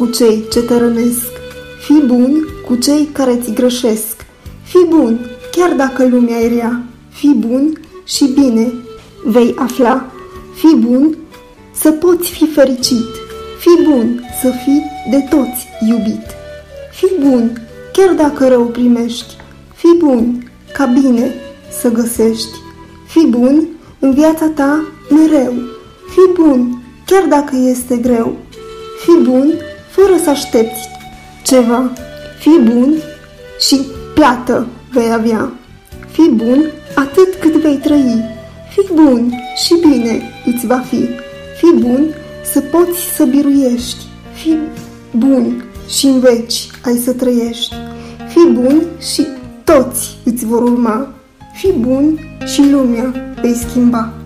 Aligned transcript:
cu 0.00 0.06
cei 0.06 0.44
ce 0.50 0.60
te 0.60 0.78
rănesc, 0.78 1.26
fii 1.80 2.02
bun 2.06 2.48
cu 2.66 2.74
cei 2.74 3.08
care 3.12 3.36
ți 3.36 3.52
greșesc, 3.52 4.26
fii 4.62 4.86
bun 4.88 5.20
chiar 5.50 5.72
dacă 5.72 6.06
lumea 6.06 6.38
e 6.38 6.54
rea, 6.54 6.82
fii 7.08 7.34
bun 7.38 7.80
și 8.04 8.24
bine 8.34 8.72
vei 9.24 9.54
afla, 9.58 10.12
fii 10.54 10.76
bun 10.76 11.16
să 11.74 11.90
poți 11.90 12.30
fi 12.30 12.46
fericit, 12.46 13.06
fii 13.58 13.84
bun 13.84 14.24
să 14.42 14.52
fii 14.64 14.82
de 15.10 15.26
toți 15.30 15.66
iubit, 15.88 16.24
fii 16.92 17.28
bun 17.28 17.68
chiar 17.92 18.14
dacă 18.14 18.48
rău 18.48 18.64
primești, 18.64 19.36
fii 19.74 19.96
bun 19.98 20.50
ca 20.72 20.84
bine 20.84 21.34
să 21.80 21.88
găsești, 21.88 22.56
fii 23.06 23.26
bun 23.26 23.68
în 23.98 24.14
viața 24.14 24.46
ta 24.46 24.84
mereu, 25.10 25.52
fii 26.10 26.44
bun 26.44 26.82
chiar 27.06 27.24
dacă 27.28 27.56
este 27.56 27.96
greu, 27.96 28.36
fii 29.04 29.22
bun 29.22 29.54
fără 29.54 29.69
să 30.24 30.30
aștepți 30.30 30.88
ceva, 31.42 31.90
fii 32.38 32.60
bun 32.64 32.94
și 33.60 33.80
plată 34.14 34.66
vei 34.92 35.12
avea, 35.12 35.52
fii 36.10 36.28
bun 36.34 36.70
atât 36.94 37.34
cât 37.40 37.54
vei 37.54 37.76
trăi, 37.76 38.24
fii 38.70 38.88
bun 38.94 39.32
și 39.64 39.74
bine 39.80 40.22
îți 40.44 40.66
va 40.66 40.78
fi, 40.78 41.08
fii 41.58 41.80
bun 41.80 42.14
să 42.52 42.60
poți 42.60 42.98
să 43.16 43.24
biruiești, 43.24 44.04
fii 44.32 44.58
bun 45.10 45.64
și 45.88 46.06
în 46.06 46.20
veci 46.20 46.70
ai 46.84 46.96
să 47.04 47.12
trăiești, 47.12 47.74
fii 48.28 48.52
bun 48.52 48.82
și 49.12 49.26
toți 49.64 50.16
îți 50.24 50.44
vor 50.44 50.62
urma, 50.62 51.08
fii 51.54 51.74
bun 51.78 52.18
și 52.46 52.70
lumea 52.70 53.34
vei 53.42 53.54
schimba. 53.54 54.19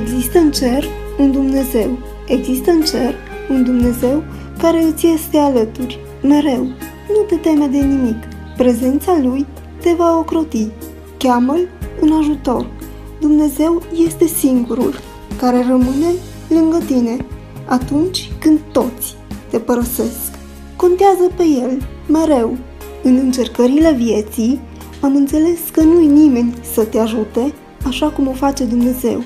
Există 0.00 0.38
în 0.38 0.50
cer 0.50 0.84
un 1.18 1.32
Dumnezeu. 1.32 1.98
Există 2.26 2.70
în 2.70 2.80
cer 2.80 3.14
un 3.50 3.64
Dumnezeu 3.64 4.22
care 4.58 4.82
îți 4.82 5.06
este 5.06 5.36
alături, 5.36 5.98
mereu. 6.22 6.62
Nu 7.08 7.22
te 7.28 7.36
teme 7.36 7.66
de 7.66 7.78
nimic. 7.78 8.16
Prezența 8.56 9.18
Lui 9.22 9.46
te 9.80 9.90
va 9.96 10.18
ocroti. 10.18 10.66
Cheamă-L 11.18 11.68
în 12.00 12.12
ajutor. 12.12 12.66
Dumnezeu 13.20 13.82
este 14.06 14.26
singurul 14.26 14.94
care 15.36 15.64
rămâne 15.68 16.10
lângă 16.48 16.78
tine 16.86 17.16
atunci 17.64 18.30
când 18.38 18.58
toți 18.72 19.16
te 19.50 19.58
părăsesc. 19.58 20.32
Contează 20.76 21.30
pe 21.36 21.42
El 21.42 21.82
mereu. 22.08 22.56
În 23.02 23.16
încercările 23.16 23.92
vieții 23.92 24.60
am 25.00 25.14
înțeles 25.16 25.58
că 25.72 25.80
nu-i 25.80 26.06
nimeni 26.06 26.54
să 26.74 26.84
te 26.84 26.98
ajute 26.98 27.52
așa 27.86 28.08
cum 28.08 28.28
o 28.28 28.32
face 28.32 28.64
Dumnezeu. 28.64 29.22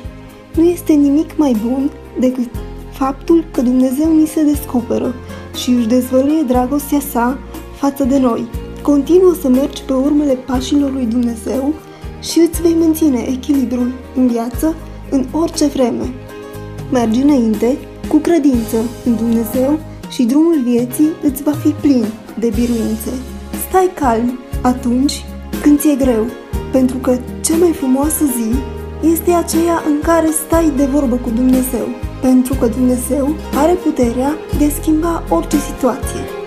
Nu 0.59 0.65
este 0.65 0.93
nimic 0.93 1.37
mai 1.37 1.57
bun 1.67 1.91
decât 2.21 2.49
faptul 2.93 3.45
că 3.51 3.63
Dumnezeu 3.63 4.17
ni 4.17 4.27
se 4.27 4.43
descoperă 4.43 5.15
și 5.55 5.71
își 5.71 5.87
dezvăluie 5.87 6.43
dragostea 6.47 7.01
sa 7.01 7.39
față 7.77 8.05
de 8.05 8.19
noi. 8.19 8.49
Continuă 8.83 9.35
să 9.41 9.49
mergi 9.49 9.83
pe 9.83 9.93
urmele 9.93 10.33
pașilor 10.33 10.93
lui 10.93 11.07
Dumnezeu 11.07 11.75
și 12.23 12.39
îți 12.39 12.63
vei 12.63 12.75
menține 12.75 13.21
echilibrul 13.21 13.93
în 14.15 14.27
viață 14.27 14.75
în 15.11 15.27
orice 15.33 15.67
vreme. 15.67 16.15
Mergi 16.93 17.21
înainte 17.21 17.79
cu 18.09 18.17
credință 18.17 18.77
în 19.05 19.17
Dumnezeu 19.17 19.79
și 20.11 20.23
drumul 20.25 20.61
vieții 20.65 21.09
îți 21.23 21.43
va 21.43 21.53
fi 21.53 21.69
plin 21.69 22.05
de 22.39 22.49
biruințe. 22.55 23.13
Stai 23.69 23.91
calm 23.95 24.39
atunci 24.63 25.25
când 25.63 25.79
ți-e 25.79 25.95
greu, 25.95 26.27
pentru 26.73 26.97
că 26.97 27.19
cea 27.45 27.57
mai 27.57 27.73
frumoasă 27.73 28.25
zi 28.25 28.78
este 29.01 29.33
aceea 29.33 29.83
în 29.87 30.01
care 30.03 30.31
stai 30.31 30.73
de 30.77 30.85
vorbă 30.85 31.17
cu 31.17 31.31
Dumnezeu, 31.31 31.87
pentru 32.21 32.55
că 32.55 32.67
Dumnezeu 32.67 33.35
are 33.55 33.73
puterea 33.73 34.33
de 34.59 34.65
a 34.65 34.81
schimba 34.81 35.23
orice 35.29 35.57
situație. 35.59 36.38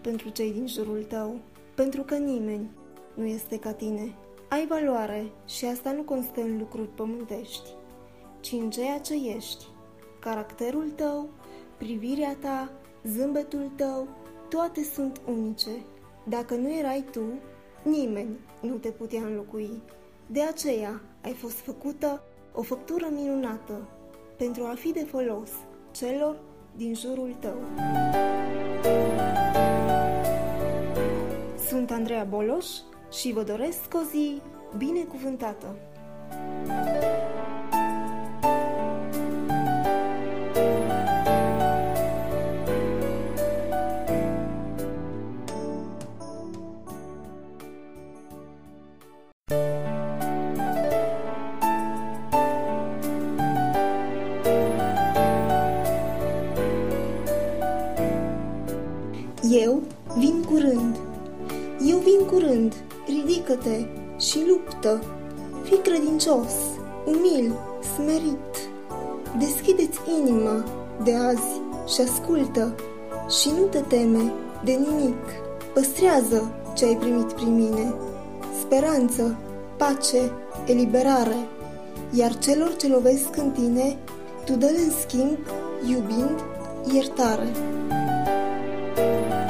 Pentru 0.00 0.28
cei 0.28 0.52
din 0.52 0.66
jurul 0.66 1.04
tău, 1.04 1.40
pentru 1.74 2.02
că 2.02 2.14
nimeni 2.14 2.70
nu 3.14 3.24
este 3.24 3.58
ca 3.58 3.72
tine. 3.72 4.14
Ai 4.48 4.66
valoare 4.66 5.30
și 5.46 5.64
asta 5.64 5.92
nu 5.92 6.02
constă 6.02 6.40
în 6.40 6.58
lucruri 6.58 6.88
pământești, 6.88 7.70
ci 8.40 8.52
în 8.52 8.70
ceea 8.70 8.98
ce 8.98 9.14
ești. 9.36 9.64
Caracterul 10.20 10.90
tău, 10.90 11.28
privirea 11.76 12.36
ta, 12.40 12.72
zâmbetul 13.04 13.70
tău, 13.76 14.08
toate 14.48 14.82
sunt 14.82 15.20
unice. 15.26 15.70
Dacă 16.28 16.54
nu 16.54 16.72
erai 16.72 17.04
tu, 17.10 17.22
nimeni 17.82 18.38
nu 18.60 18.74
te 18.74 18.88
putea 18.88 19.20
înlocui. 19.20 19.82
De 20.26 20.42
aceea 20.42 21.00
ai 21.22 21.32
fost 21.32 21.56
făcută 21.56 22.22
o 22.54 22.62
făptură 22.62 23.08
minunată 23.10 23.88
pentru 24.36 24.64
a 24.64 24.74
fi 24.74 24.92
de 24.92 25.04
folos 25.04 25.50
celor 25.90 26.47
din 26.78 26.94
jurul 26.94 27.34
tău. 27.40 27.56
Sunt 31.68 31.90
Andreea 31.90 32.24
Boloș 32.24 32.66
și 33.12 33.32
vă 33.32 33.42
doresc 33.42 33.94
o 33.94 33.98
zi 34.10 34.40
binecuvântată! 34.76 35.76
Eu 36.68 37.17
azi 71.18 71.60
și 71.86 72.00
ascultă 72.00 72.74
și 73.40 73.50
nu 73.58 73.64
te 73.66 73.78
teme 73.78 74.32
de 74.64 74.72
nimic. 74.72 75.24
Păstrează 75.74 76.52
ce 76.74 76.84
ai 76.84 76.96
primit 76.96 77.32
prin 77.32 77.54
mine. 77.54 77.94
Speranță, 78.60 79.36
pace, 79.76 80.32
eliberare. 80.66 81.48
Iar 82.10 82.38
celor 82.38 82.76
ce 82.76 82.88
lovesc 82.88 83.36
în 83.36 83.50
tine, 83.50 83.96
tu 84.44 84.52
dă 84.52 84.66
în 84.66 84.90
schimb, 85.00 85.38
iubind, 85.88 86.40
iertare. 86.92 87.48
Eu, 88.96 89.47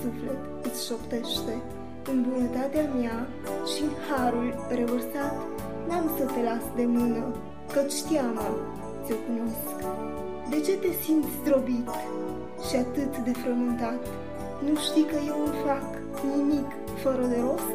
suflet 0.00 0.40
îți 0.66 0.86
șoptește. 0.86 1.54
În 2.10 2.18
bunătatea 2.28 2.86
mea 2.98 3.18
și 3.70 3.80
în 3.82 3.94
harul 4.08 4.50
revărsat, 4.78 5.36
n-am 5.86 6.06
să 6.16 6.24
te 6.32 6.42
las 6.48 6.64
de 6.78 6.84
mână, 6.96 7.22
căci 7.74 8.02
teama 8.10 8.48
ți-o 9.04 9.18
cunosc. 9.26 9.76
De 10.50 10.58
ce 10.66 10.74
te 10.82 10.90
simți 11.02 11.36
zdrobit 11.40 11.88
și 12.66 12.74
atât 12.84 13.12
de 13.26 13.32
frământat? 13.42 14.02
Nu 14.66 14.74
știi 14.86 15.06
că 15.10 15.18
eu 15.30 15.38
nu 15.46 15.52
fac 15.66 15.86
nimic 16.36 16.70
fără 17.02 17.24
de 17.32 17.38
rost? 17.46 17.72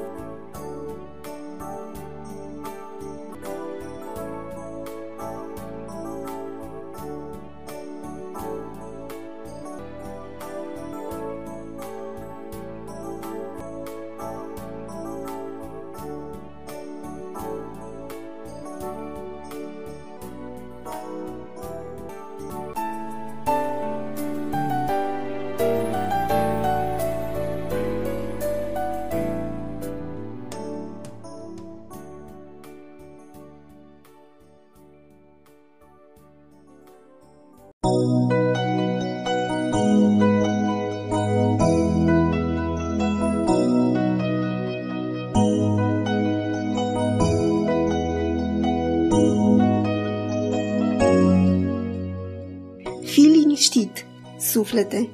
Suflete. 54.75 55.09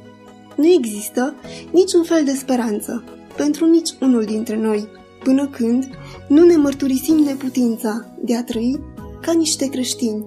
Nu 0.56 0.66
există 0.66 1.36
niciun 1.72 2.04
fel 2.04 2.24
de 2.26 2.32
speranță 2.32 3.04
pentru 3.38 3.66
nici 3.66 3.90
unul 4.02 4.24
dintre 4.24 4.58
noi, 4.58 4.88
până 5.24 5.48
când 5.48 5.88
nu 6.28 6.46
ne 6.46 6.56
mărturisim 6.56 7.16
neputința 7.16 8.16
de 8.24 8.36
a 8.36 8.44
trăi 8.44 8.80
ca 9.22 9.32
niște 9.32 9.68
creștini. 9.68 10.26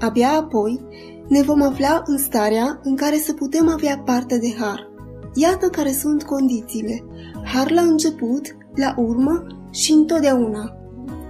Abia 0.00 0.30
apoi 0.30 0.80
ne 1.28 1.42
vom 1.42 1.62
afla 1.62 2.02
în 2.06 2.18
starea 2.18 2.80
în 2.82 2.96
care 2.96 3.16
să 3.16 3.32
putem 3.32 3.68
avea 3.68 4.02
parte 4.04 4.38
de 4.38 4.54
har. 4.58 4.88
Iată 5.34 5.68
care 5.68 5.92
sunt 5.92 6.22
condițiile. 6.22 7.04
Har 7.44 7.70
la 7.70 7.80
început, 7.80 8.56
la 8.74 8.94
urmă 8.96 9.46
și 9.70 9.92
întotdeauna. 9.92 10.76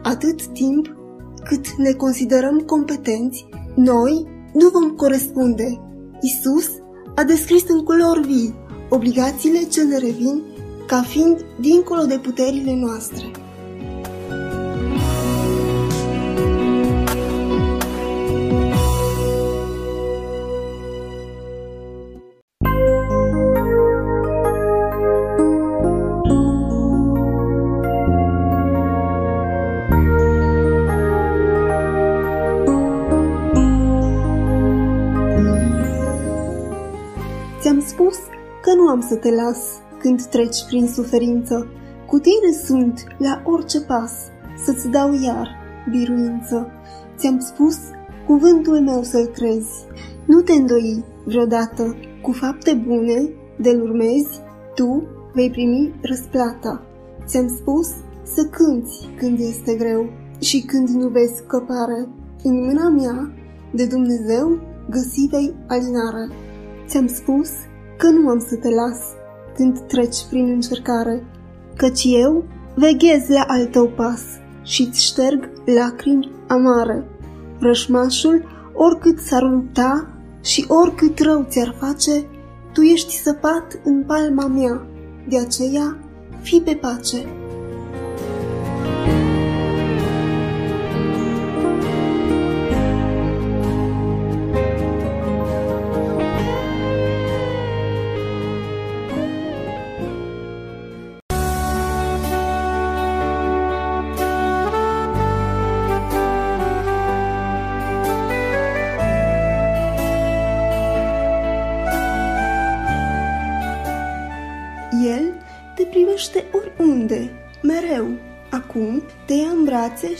Atât 0.03 0.47
timp 0.47 0.95
cât 1.45 1.67
ne 1.77 1.93
considerăm 1.93 2.59
competenți, 2.59 3.49
noi 3.75 4.27
nu 4.53 4.69
vom 4.69 4.91
corespunde. 4.91 5.81
Isus 6.21 6.80
a 7.21 7.25
descris 7.25 7.69
în 7.69 7.85
culori 7.85 8.27
vii 8.27 8.55
obligațiile 8.89 9.65
ce 9.65 9.83
ne 9.83 9.99
revin 9.99 10.43
ca 10.87 11.03
fiind 11.03 11.45
dincolo 11.61 12.05
de 12.05 12.19
puterile 12.19 12.75
noastre. 12.75 13.31
Să 39.11 39.17
te 39.17 39.31
las 39.35 39.59
când 39.99 40.23
treci 40.23 40.65
prin 40.67 40.87
suferință. 40.87 41.67
Cu 42.07 42.19
tine 42.19 42.53
sunt 42.65 43.05
la 43.19 43.43
orice 43.45 43.81
pas, 43.81 44.13
să-ți 44.65 44.89
dau 44.89 45.13
iar 45.13 45.49
biruință. 45.91 46.69
Ți-am 47.17 47.39
spus 47.39 47.77
cuvântul 48.27 48.81
meu 48.81 49.03
să-l 49.03 49.27
crezi. 49.27 49.87
Nu 50.27 50.41
te 50.41 50.53
îndoi 50.53 51.05
vreodată 51.25 51.97
cu 52.23 52.33
fapte 52.33 52.75
bune 52.87 53.31
de-l 53.59 53.83
urmezi, 53.83 54.41
tu 54.75 55.03
vei 55.35 55.51
primi 55.51 55.95
răsplata. 56.03 56.83
Ți-am 57.27 57.49
spus 57.49 57.89
să 58.23 58.45
cânți 58.45 59.09
când 59.17 59.39
este 59.39 59.75
greu 59.75 60.11
și 60.39 60.61
când 60.61 60.89
nu 60.89 61.09
vezi 61.09 61.35
scăpare. 61.37 62.09
În 62.43 62.65
mâna 62.65 62.89
mea, 62.89 63.33
de 63.75 63.87
Dumnezeu, 63.87 64.59
găsi 64.91 65.27
vei 65.31 65.55
alinare. 65.67 66.29
Ți-am 66.87 67.07
spus 67.07 67.51
că 68.01 68.09
nu 68.09 68.29
am 68.29 68.39
să 68.49 68.57
te 68.57 68.69
las 68.69 68.99
când 69.55 69.79
treci 69.79 70.17
prin 70.29 70.49
încercare, 70.49 71.25
căci 71.77 72.05
eu 72.05 72.45
veghez 72.75 73.29
la 73.29 73.45
al 73.47 73.67
tău 73.67 73.87
pas 73.89 74.23
și-ți 74.63 75.05
șterg 75.05 75.51
lacrimi 75.65 76.31
amare. 76.49 77.05
Rășmașul, 77.59 78.45
oricât 78.75 79.19
s-ar 79.19 79.43
lupta 79.43 80.09
și 80.43 80.65
oricât 80.69 81.19
rău 81.19 81.47
ți-ar 81.49 81.75
face, 81.79 82.27
tu 82.73 82.81
ești 82.81 83.13
săpat 83.13 83.81
în 83.85 84.05
palma 84.07 84.47
mea, 84.47 84.87
de 85.29 85.39
aceea 85.39 85.99
fi 86.43 86.61
pe 86.65 86.75
pace. 86.75 87.40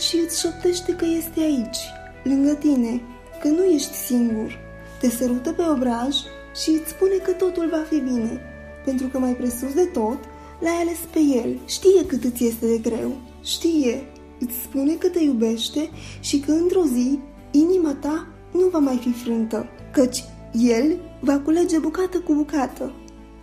Și 0.07 0.15
îți 0.25 0.39
șoptește 0.39 0.95
că 0.95 1.05
este 1.05 1.39
aici, 1.39 1.77
lângă 2.23 2.53
tine, 2.53 3.01
că 3.41 3.47
nu 3.47 3.63
ești 3.63 3.93
singur. 3.93 4.59
Te 4.99 5.09
sărută 5.09 5.51
pe 5.51 5.61
obraj 5.71 6.15
și 6.61 6.69
îți 6.69 6.89
spune 6.89 7.15
că 7.15 7.31
totul 7.31 7.67
va 7.71 7.83
fi 7.89 7.99
bine, 7.99 8.41
pentru 8.85 9.07
că 9.07 9.19
mai 9.19 9.33
presus 9.33 9.73
de 9.73 9.85
tot, 9.85 10.17
l-ai 10.59 10.77
ales 10.81 10.97
pe 11.11 11.19
el. 11.19 11.57
Știe 11.65 12.05
cât 12.05 12.23
îți 12.23 12.45
este 12.45 12.65
de 12.65 12.77
greu. 12.77 13.11
Știe. 13.43 14.03
Îți 14.39 14.61
spune 14.63 14.93
că 14.93 15.07
te 15.07 15.23
iubește 15.23 15.89
și 16.19 16.39
că 16.39 16.51
într-o 16.51 16.83
zi 16.83 17.19
inima 17.51 17.93
ta 17.93 18.27
nu 18.51 18.67
va 18.71 18.79
mai 18.79 18.97
fi 18.97 19.11
frântă, 19.11 19.69
căci 19.91 20.23
el 20.51 20.97
va 21.19 21.39
culege 21.39 21.79
bucată 21.79 22.19
cu 22.19 22.33
bucată 22.33 22.93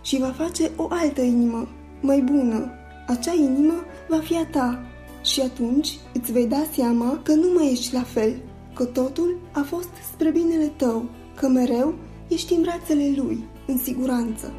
și 0.01 0.19
va 0.19 0.33
face 0.37 0.71
o 0.75 0.87
altă 0.89 1.21
inimă, 1.21 1.67
mai 2.01 2.21
bună. 2.21 2.71
Acea 3.07 3.33
inimă 3.33 3.73
va 4.07 4.17
fi 4.17 4.35
a 4.35 4.45
ta 4.45 4.88
și 5.31 5.41
atunci 5.41 5.97
îți 6.13 6.31
vei 6.31 6.45
da 6.45 6.63
seama 6.73 7.19
că 7.23 7.33
nu 7.33 7.47
mai 7.55 7.71
ești 7.71 7.93
la 7.93 8.03
fel, 8.03 8.35
că 8.73 8.85
totul 8.85 9.39
a 9.51 9.61
fost 9.61 9.89
spre 10.13 10.31
binele 10.31 10.71
tău, 10.75 11.09
că 11.35 11.47
mereu 11.47 11.93
ești 12.27 12.53
în 12.53 12.61
brațele 12.61 13.13
lui, 13.15 13.43
în 13.67 13.77
siguranță. 13.77 14.53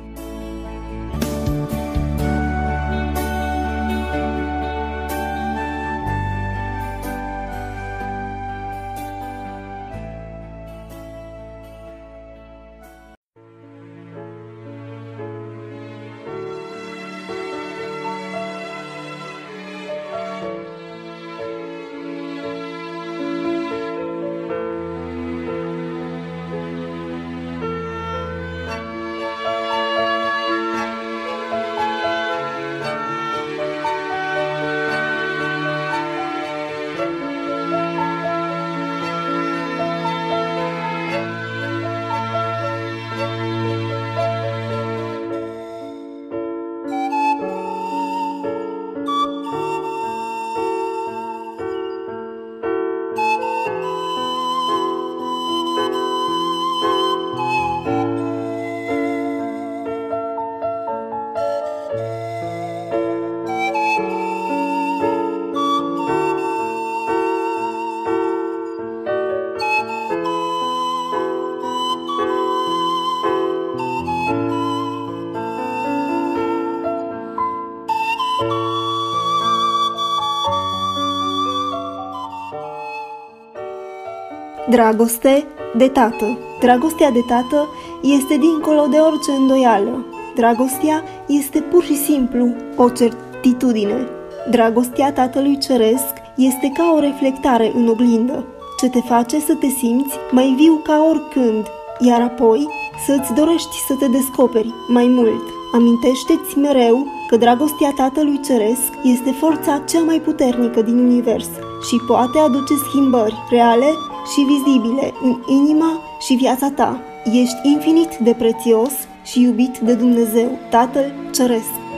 Dragoste 84.71 85.47
de 85.77 85.89
tată. 85.89 86.39
Dragostea 86.61 87.11
de 87.11 87.25
tată 87.27 87.69
este 88.03 88.37
dincolo 88.37 88.87
de 88.91 88.97
orice 88.97 89.31
îndoială. 89.31 90.05
Dragostea 90.35 91.03
este 91.27 91.61
pur 91.61 91.83
și 91.83 91.97
simplu 91.97 92.49
o 92.77 92.89
certitudine. 92.89 94.09
Dragostea 94.51 95.13
Tatălui 95.13 95.59
Ceresc 95.59 96.15
este 96.37 96.73
ca 96.75 96.93
o 96.97 97.01
reflectare 97.01 97.73
în 97.75 97.89
oglindă, 97.89 98.45
ce 98.81 98.89
te 98.89 99.01
face 99.01 99.41
să 99.41 99.55
te 99.55 99.67
simți 99.67 100.15
mai 100.31 100.55
viu 100.59 100.81
ca 100.85 101.07
oricând, 101.09 101.67
iar 101.99 102.21
apoi 102.21 102.69
să-ți 103.07 103.33
dorești 103.33 103.77
să 103.87 103.95
te 103.99 104.07
descoperi 104.07 104.75
mai 104.89 105.07
mult. 105.07 105.43
Amintește-ți 105.73 106.59
mereu 106.59 107.07
că 107.29 107.37
dragostea 107.37 107.93
Tatălui 107.97 108.41
Ceresc 108.45 108.91
este 109.03 109.31
forța 109.31 109.83
cea 109.89 110.01
mai 110.01 110.21
puternică 110.21 110.83
din 110.83 110.99
univers 110.99 111.49
și 111.89 111.97
poate 112.07 112.39
aduce 112.39 112.75
schimbări 112.75 113.35
reale 113.51 113.91
și 114.33 114.41
vizibile 114.41 115.13
în 115.23 115.43
inima 115.47 116.01
și 116.21 116.35
viața 116.35 116.71
ta. 116.71 117.01
Ești 117.25 117.69
infinit 117.69 118.17
de 118.17 118.35
prețios 118.39 118.93
și 119.25 119.43
iubit 119.43 119.79
de 119.79 119.95
Dumnezeu, 119.95 120.59
Tatăl 120.71 121.13
Ceresc. 121.35 121.90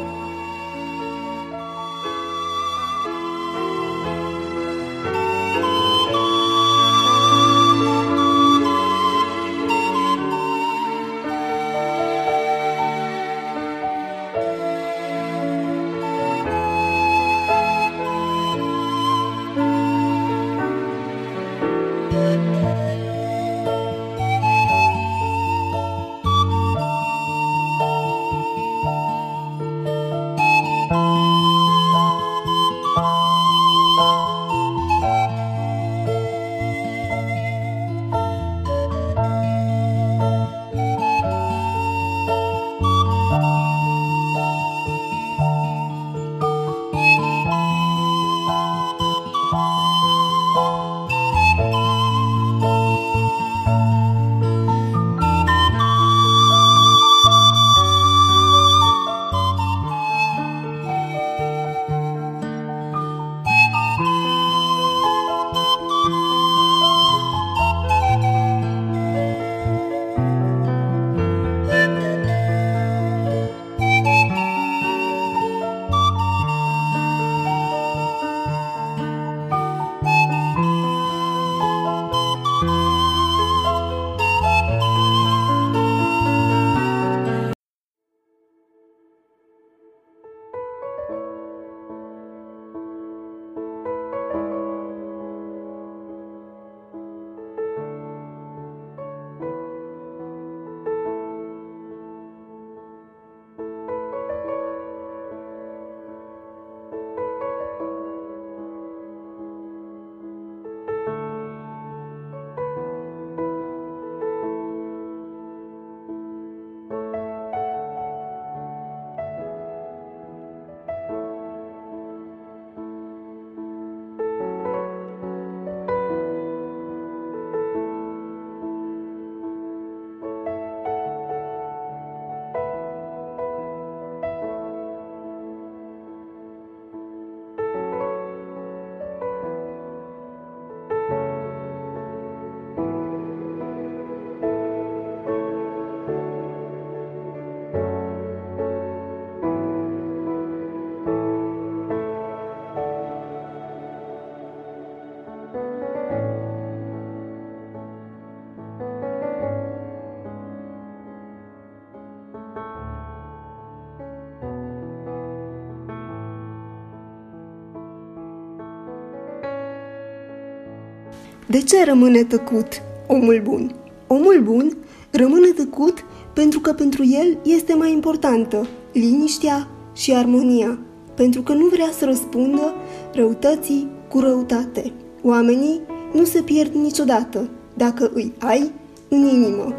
De 171.52 171.62
ce 171.62 171.84
rămâne 171.84 172.24
tăcut 172.24 172.82
omul 173.06 173.40
bun? 173.44 173.74
Omul 174.06 174.40
bun 174.42 174.76
rămâne 175.10 175.46
tăcut 175.46 176.04
pentru 176.32 176.60
că 176.60 176.72
pentru 176.72 177.02
el 177.04 177.38
este 177.44 177.74
mai 177.74 177.92
importantă 177.92 178.66
liniștea 178.92 179.68
și 179.94 180.14
armonia, 180.14 180.78
pentru 181.14 181.42
că 181.42 181.52
nu 181.52 181.66
vrea 181.66 181.88
să 181.98 182.04
răspundă 182.04 182.74
răutății 183.14 183.88
cu 184.08 184.18
răutate. 184.18 184.92
Oamenii 185.22 185.80
nu 186.12 186.24
se 186.24 186.40
pierd 186.42 186.74
niciodată 186.74 187.48
dacă 187.74 188.10
îi 188.14 188.32
ai 188.38 188.70
în 189.08 189.28
inimă. 189.28 189.74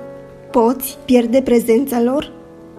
Poți 0.51 0.97
pierde 1.05 1.41
prezența 1.41 2.01
lor, 2.01 2.31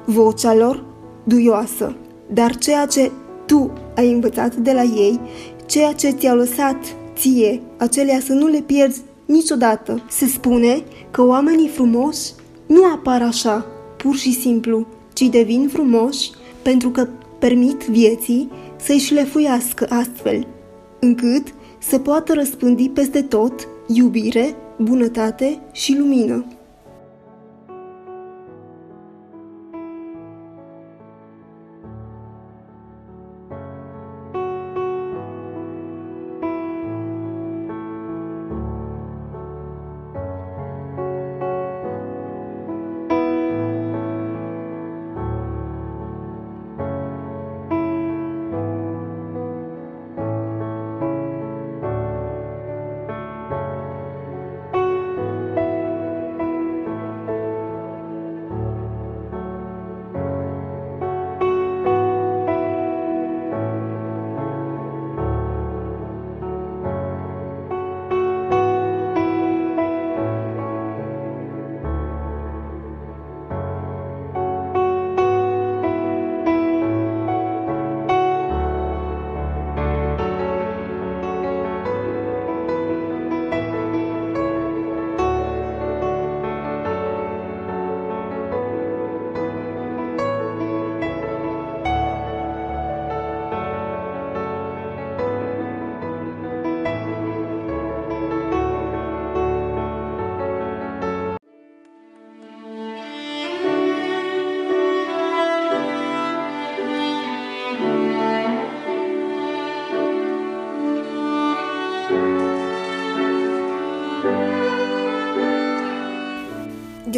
vocea 0.05 0.55
lor 0.55 0.85
duioasă, 1.25 1.97
dar 2.33 2.57
ceea 2.57 2.87
ce 2.87 3.11
tu 3.47 3.73
ai 3.97 4.13
învățat 4.13 4.55
de 4.55 4.73
la 4.73 4.83
ei, 4.83 5.21
ceea 5.67 5.93
ce 5.93 6.11
ți-au 6.11 6.37
lăsat 6.37 6.77
ție, 7.17 7.61
acelea 7.77 8.21
să 8.21 8.33
nu 8.33 8.47
le 8.47 8.61
pierzi 8.61 9.03
niciodată. 9.25 10.03
Se 10.11 10.27
spune 10.27 10.83
că 11.11 11.23
oamenii 11.23 11.69
frumoși 11.69 12.31
nu 12.67 12.85
apar 12.85 13.23
așa, 13.23 13.67
pur 13.97 14.17
și 14.17 14.33
simplu, 14.33 14.87
ci 15.13 15.23
devin 15.23 15.69
frumoși 15.73 16.31
pentru 16.63 16.91
că 16.91 17.09
permit 17.39 17.83
vieții 17.83 18.51
să-i 18.77 18.99
șlefuiască 18.99 19.87
astfel, 19.89 20.47
încât 21.01 21.55
să 21.79 21.99
poată 21.99 22.33
răspândi 22.33 22.89
peste 22.89 23.23
tot 23.23 23.69
iubire, 23.87 24.55
bunătate 24.79 25.59
și 25.73 25.97
lumină. 25.99 26.45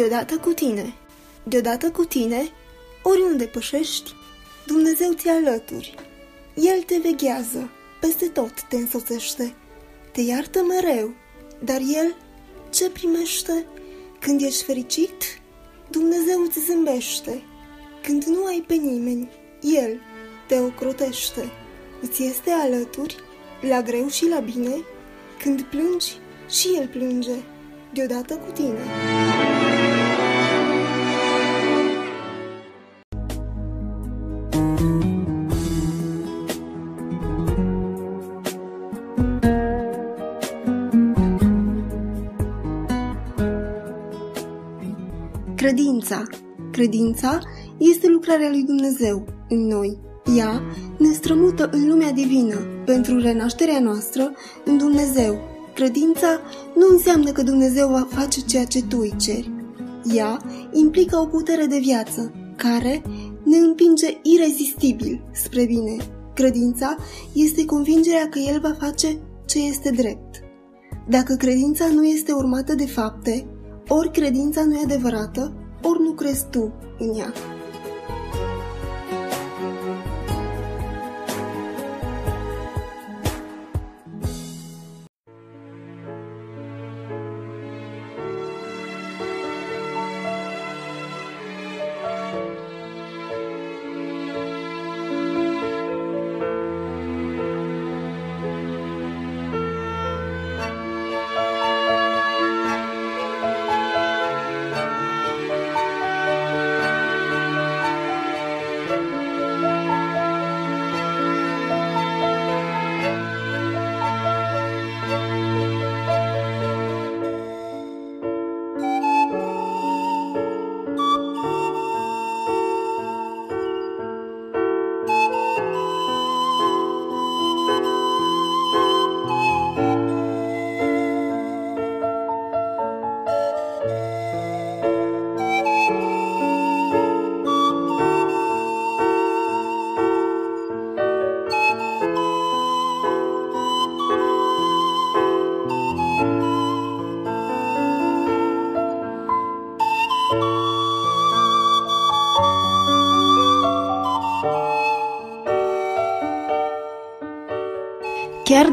Deodată 0.07 0.37
cu 0.37 0.53
tine, 0.53 0.93
deodată 1.43 1.91
cu 1.91 2.05
tine, 2.05 2.49
oriunde 3.03 3.45
pășești, 3.45 4.13
Dumnezeu 4.65 5.13
ți 5.13 5.27
alături. 5.27 5.95
El 6.55 6.81
te 6.81 6.97
veghează, 6.97 7.69
peste 8.01 8.27
tot 8.27 8.61
te 8.61 8.75
însoțește, 8.75 9.55
te 10.11 10.21
iartă 10.21 10.61
mereu, 10.63 11.13
dar 11.63 11.79
El 11.79 12.15
ce 12.69 12.89
primește? 12.89 13.65
Când 14.19 14.41
ești 14.41 14.63
fericit, 14.63 15.41
Dumnezeu 15.89 16.41
îți 16.41 16.59
zâmbește. 16.59 17.43
Când 18.03 18.23
nu 18.23 18.45
ai 18.45 18.63
pe 18.67 18.73
nimeni, 18.73 19.29
El 19.61 19.99
te 20.47 20.59
ocrotește. 20.59 21.51
Îți 22.01 22.23
este 22.23 22.49
alături, 22.49 23.15
la 23.69 23.81
greu 23.81 24.07
și 24.07 24.27
la 24.27 24.39
bine, 24.39 24.75
când 25.39 25.61
plângi 25.61 26.17
și 26.49 26.67
El 26.79 26.87
plânge, 26.87 27.35
deodată 27.93 28.35
cu 28.35 28.51
tine. 28.51 29.46
Credința. 45.57 46.23
Credința 46.71 47.39
este 47.77 48.07
lucrarea 48.07 48.49
lui 48.49 48.63
Dumnezeu 48.63 49.25
în 49.49 49.67
noi. 49.67 49.99
Ea 50.37 50.61
ne 50.97 51.11
strămută 51.13 51.69
în 51.71 51.87
lumea 51.87 52.11
divină 52.11 52.55
pentru 52.85 53.19
renașterea 53.19 53.79
noastră 53.79 54.31
în 54.65 54.77
Dumnezeu. 54.77 55.37
Credința 55.73 56.27
nu 56.75 56.87
înseamnă 56.89 57.31
că 57.31 57.43
Dumnezeu 57.43 57.89
va 57.89 58.07
face 58.09 58.41
ceea 58.41 58.65
ce 58.65 58.83
tu 58.83 58.97
îi 58.99 59.13
ceri. 59.17 59.51
Ea 60.13 60.41
implică 60.71 61.17
o 61.17 61.25
putere 61.25 61.65
de 61.65 61.79
viață 61.79 62.33
care 62.55 63.01
ne 63.43 63.57
împinge 63.57 64.17
irezistibil 64.21 65.23
spre 65.33 65.65
bine. 65.65 65.95
Credința 66.33 66.95
este 67.33 67.65
convingerea 67.65 68.29
că 68.29 68.39
El 68.39 68.59
va 68.59 68.75
face 68.79 69.17
ce 69.45 69.59
este 69.59 69.89
drept. 69.89 70.43
Dacă 71.09 71.35
credința 71.35 71.87
nu 71.87 72.03
este 72.05 72.31
urmată 72.31 72.75
de 72.75 72.85
fapte, 72.85 73.45
ori 73.87 74.11
credința 74.11 74.63
nu 74.63 74.75
e 74.75 74.83
adevărată, 74.83 75.53
ori 75.81 76.01
nu 76.01 76.11
crezi 76.11 76.45
tu 76.49 76.73
în 76.97 77.17
ea. 77.19 77.33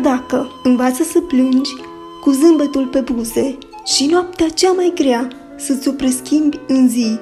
Dacă 0.05 0.51
învață 0.62 1.03
să 1.03 1.21
plângi 1.21 1.71
cu 2.21 2.31
zâmbetul 2.31 2.87
pe 2.87 3.01
buze 3.01 3.59
și 3.85 4.07
noaptea 4.07 4.49
cea 4.49 4.73
mai 4.73 4.93
grea 4.95 5.29
să-ți 5.57 5.88
o 5.88 5.93
preschimbi 5.93 6.59
în 6.67 6.88
zi 6.88 7.19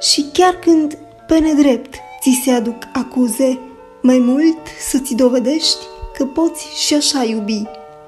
și 0.00 0.24
chiar 0.32 0.54
când 0.54 0.98
pe 1.26 1.38
nedrept 1.38 1.94
ți 2.22 2.40
se 2.44 2.50
aduc 2.50 2.76
acuze, 2.92 3.58
mai 4.02 4.18
mult 4.18 4.58
să-ți 4.90 5.14
dovedești 5.14 5.84
că 6.16 6.24
poți 6.24 6.66
și 6.86 6.94
așa 6.94 7.24
iubi 7.24 7.62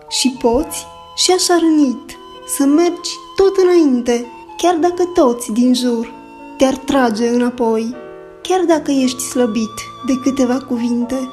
și 0.09 0.37
poți 0.41 0.87
și 1.17 1.33
așa 1.33 1.59
rănit 1.61 2.17
să 2.57 2.65
mergi 2.65 3.11
tot 3.37 3.57
înainte, 3.57 4.27
chiar 4.57 4.75
dacă 4.75 5.05
toți 5.15 5.53
din 5.53 5.75
jur 5.75 6.13
te-ar 6.57 6.77
trage 6.77 7.29
înapoi, 7.29 7.95
chiar 8.43 8.61
dacă 8.65 8.91
ești 8.91 9.23
slăbit 9.23 9.75
de 10.07 10.13
câteva 10.23 10.59
cuvinte, 10.59 11.29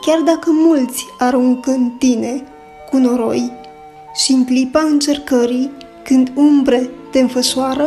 chiar 0.00 0.20
dacă 0.20 0.50
mulți 0.52 1.06
aruncă 1.18 1.70
în 1.70 1.90
tine 1.98 2.42
cu 2.90 2.96
noroi. 2.96 3.52
Și 4.14 4.32
în 4.32 4.44
clipa 4.44 4.80
încercării, 4.80 5.70
când 6.04 6.32
umbre 6.34 6.90
te 7.10 7.20
înfășoară, 7.20 7.86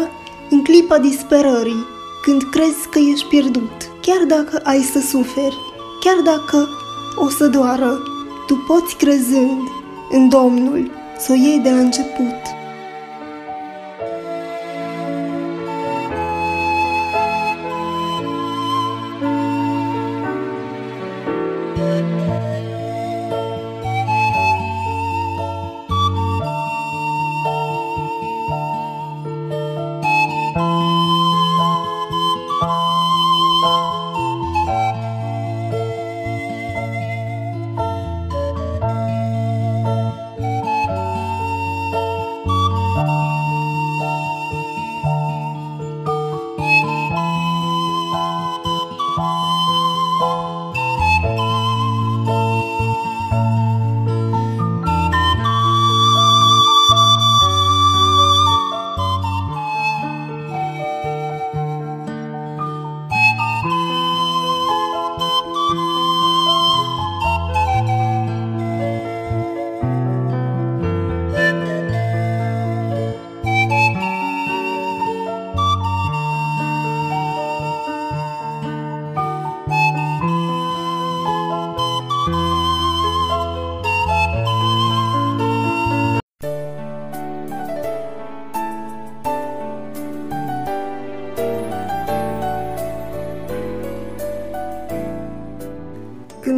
în 0.50 0.64
clipa 0.64 0.98
disperării, 0.98 1.86
când 2.22 2.44
crezi 2.52 2.88
că 2.92 3.00
ești 3.00 3.26
pierdut, 3.26 3.72
chiar 4.02 4.24
dacă 4.28 4.60
ai 4.64 4.80
să 4.80 5.00
suferi, 5.00 5.58
chiar 6.00 6.20
dacă 6.24 6.70
o 7.16 7.30
să 7.30 7.48
doară, 7.48 8.00
tu 8.48 8.56
poți 8.68 8.96
crezând 8.96 9.62
în 10.10 10.30
Domnul 10.30 10.92
să 11.18 11.32
o 11.32 11.36
iei 11.36 11.60
de 11.60 11.70
la 11.70 11.78
început. 11.78 12.63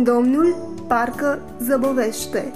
Când 0.06 0.18
Domnul 0.18 0.56
parcă 0.88 1.40
zăbovește, 1.60 2.52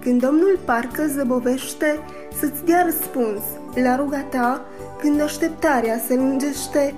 când 0.00 0.20
Domnul 0.20 0.58
parcă 0.64 1.06
zăbovește 1.06 1.98
să-ți 2.40 2.64
dea 2.64 2.82
răspuns 2.84 3.42
la 3.74 3.96
ruga 3.96 4.20
ta, 4.20 4.64
când 4.98 5.20
așteptarea 5.20 5.98
se 6.06 6.14
lungește, 6.14 6.94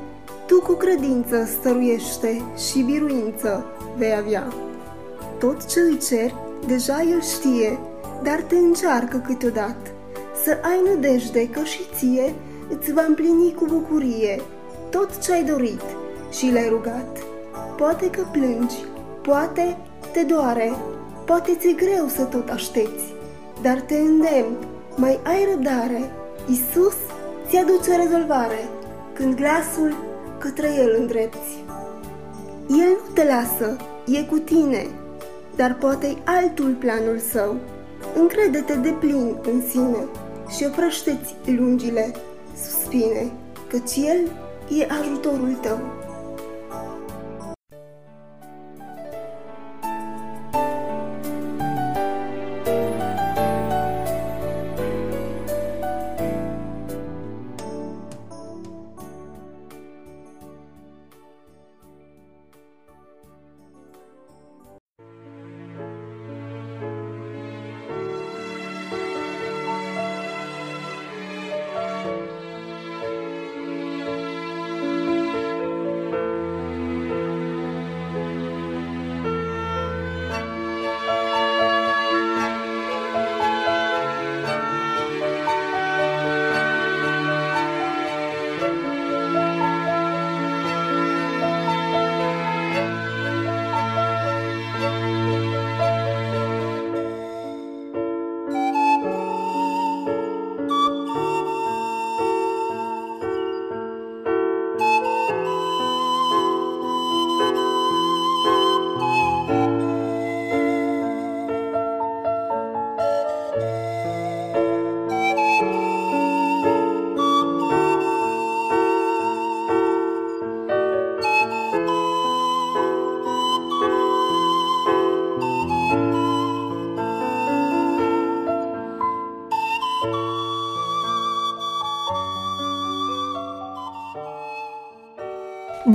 tu 0.47 0.61
cu 0.61 0.73
credință 0.73 1.45
stăruiește 1.45 2.43
și 2.71 2.83
biruință 2.83 3.65
vei 3.97 4.17
avea. 4.17 4.53
Tot 5.39 5.67
ce 5.67 5.81
îi 5.81 5.99
cer, 5.99 6.35
deja 6.67 7.03
el 7.11 7.21
știe, 7.21 7.79
dar 8.23 8.41
te 8.41 8.57
încearcă 8.57 9.17
câteodată. 9.27 9.91
Să 10.45 10.59
ai 10.63 10.83
nădejde 10.87 11.49
că 11.49 11.63
și 11.63 11.81
ție 11.95 12.35
îți 12.79 12.93
va 12.93 13.05
împlini 13.09 13.55
cu 13.55 13.65
bucurie 13.65 14.41
tot 14.91 15.19
ce 15.19 15.33
ai 15.33 15.45
dorit 15.45 15.83
și 16.31 16.51
l-ai 16.53 16.69
rugat. 16.69 17.19
Poate 17.77 18.11
că 18.11 18.23
plângi, 18.33 18.85
Poate 19.23 19.77
te 20.13 20.23
doare, 20.23 20.73
poate 21.25 21.57
ți-e 21.57 21.73
greu 21.73 22.09
să 22.09 22.23
tot 22.23 22.49
aștepți, 22.49 23.05
dar 23.63 23.81
te 23.81 23.97
îndemn, 23.97 24.57
mai 24.97 25.21
ai 25.23 25.47
răbdare. 25.51 26.11
Isus 26.49 26.97
ți 27.49 27.57
aduce 27.57 27.97
rezolvare 27.97 28.69
când 29.13 29.35
glasul 29.35 29.95
către 30.39 30.75
El 30.79 30.97
îndrepți. 30.99 31.65
El 32.69 32.89
nu 32.89 33.13
te 33.15 33.25
lasă, 33.25 33.77
e 34.07 34.23
cu 34.23 34.39
tine, 34.39 34.87
dar 35.57 35.75
poate 35.75 36.17
altul 36.25 36.77
planul 36.79 37.19
său. 37.19 37.57
Încrede-te 38.15 38.75
de 38.75 38.91
plin 38.91 39.37
în 39.53 39.63
sine 39.69 40.07
și 40.49 40.67
oprește-ți 40.69 41.35
lungile 41.51 42.13
suspine, 42.63 43.33
căci 43.69 43.97
El 43.97 44.21
e 44.79 44.87
ajutorul 45.01 45.59
tău. 45.63 46.02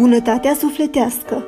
Bunătatea 0.07 0.53
sufletească 0.53 1.43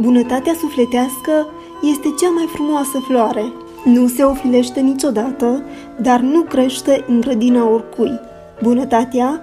Bunătatea 0.00 0.54
sufletească 0.60 1.46
este 1.82 2.14
cea 2.20 2.28
mai 2.28 2.48
frumoasă 2.52 2.98
floare. 2.98 3.52
Nu 3.84 4.06
se 4.06 4.22
ofilește 4.22 4.80
niciodată, 4.80 5.62
dar 6.00 6.20
nu 6.20 6.40
crește 6.40 7.04
în 7.08 7.20
grădina 7.20 7.68
oricui. 7.68 8.20
Bunătatea 8.62 9.40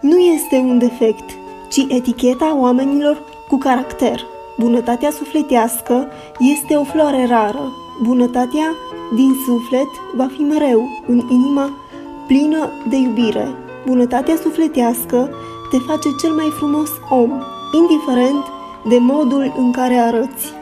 nu 0.00 0.18
este 0.18 0.56
un 0.56 0.78
defect, 0.78 1.30
ci 1.70 1.86
eticheta 1.88 2.56
oamenilor 2.56 3.18
cu 3.48 3.56
caracter. 3.56 4.20
Bunătatea 4.58 5.10
sufletească 5.10 6.06
este 6.38 6.74
o 6.74 6.84
floare 6.84 7.26
rară. 7.26 7.72
Bunătatea 8.02 8.74
din 9.14 9.34
suflet 9.46 9.90
va 10.16 10.28
fi 10.36 10.40
mereu 10.40 10.88
în 11.06 11.22
inima 11.30 11.70
plină 12.26 12.70
de 12.88 12.96
iubire. 12.96 13.48
Bunătatea 13.86 14.36
sufletească 14.36 15.30
te 15.70 15.76
face 15.76 16.08
cel 16.20 16.32
mai 16.32 16.48
frumos 16.58 16.90
om, 17.10 17.42
indiferent 17.72 18.44
de 18.84 18.98
modul 18.98 19.54
în 19.56 19.72
care 19.72 19.94
arăți. 19.94 20.59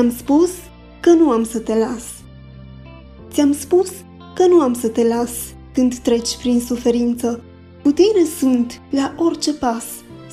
Ți-am 0.00 0.16
spus 0.16 0.50
că 1.00 1.12
nu 1.12 1.30
am 1.30 1.44
să 1.44 1.58
te 1.58 1.74
las. 1.74 2.04
Ți-am 3.32 3.52
spus 3.52 3.90
că 4.34 4.46
nu 4.46 4.60
am 4.60 4.74
să 4.74 4.88
te 4.88 5.06
las 5.06 5.30
când 5.72 5.94
treci 5.94 6.36
prin 6.36 6.60
suferință. 6.60 7.40
Cu 7.82 7.90
tine 7.90 8.24
sunt 8.38 8.80
la 8.90 9.14
orice 9.16 9.54
pas 9.54 9.84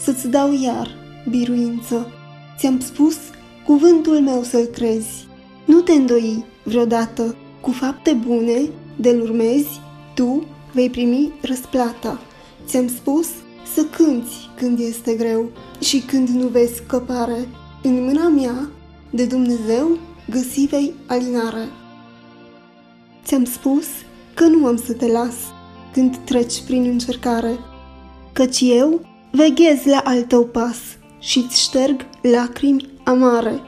să-ți 0.03 0.27
dau 0.27 0.53
iar 0.63 0.87
biruință. 1.29 2.11
Ți-am 2.57 2.79
spus 2.79 3.17
cuvântul 3.65 4.19
meu 4.19 4.43
să-l 4.43 4.65
crezi. 4.65 5.27
Nu 5.65 5.81
te 5.81 5.93
îndoi 5.93 6.45
vreodată 6.63 7.35
cu 7.61 7.71
fapte 7.71 8.13
bune 8.13 8.69
de-l 8.95 9.21
urmezi, 9.21 9.81
tu 10.15 10.45
vei 10.73 10.89
primi 10.89 11.33
răsplata. 11.41 12.19
Ți-am 12.65 12.87
spus 12.87 13.27
să 13.73 13.83
cânți 13.97 14.49
când 14.55 14.79
este 14.79 15.13
greu 15.13 15.49
și 15.79 15.99
când 15.99 16.27
nu 16.29 16.47
vezi 16.47 16.75
scăpare. 16.75 17.47
În 17.83 18.03
mâna 18.03 18.27
mea 18.27 18.69
de 19.09 19.25
Dumnezeu 19.25 19.97
găsivei 20.29 20.93
alinare. 21.07 21.67
Ți-am 23.23 23.45
spus 23.45 23.85
că 24.33 24.43
nu 24.43 24.65
am 24.65 24.77
să 24.77 24.93
te 24.93 25.07
las 25.07 25.35
când 25.93 26.17
treci 26.17 26.61
prin 26.65 26.83
încercare, 26.83 27.59
căci 28.33 28.59
eu 28.61 29.01
veghez 29.31 29.83
la 29.83 30.01
al 30.03 30.21
tău 30.21 30.45
pas 30.45 30.77
și-ți 31.19 31.61
șterg 31.61 32.05
lacrimi 32.21 32.89
amare. 33.03 33.59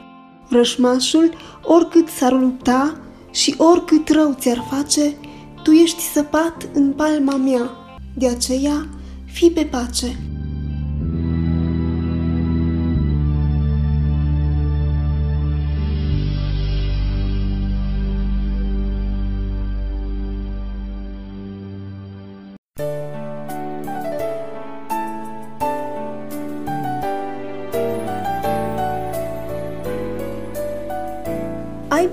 Vrășmașul, 0.48 1.30
oricât 1.62 2.08
s-ar 2.08 2.32
lupta 2.32 3.00
și 3.30 3.54
oricât 3.56 4.08
rău 4.08 4.36
ți-ar 4.38 4.66
face, 4.70 5.14
tu 5.62 5.70
ești 5.70 6.00
săpat 6.00 6.68
în 6.72 6.92
palma 6.92 7.36
mea, 7.36 7.70
de 8.14 8.28
aceea 8.28 8.88
fi 9.32 9.50
pe 9.50 9.64
pace. 9.64 10.29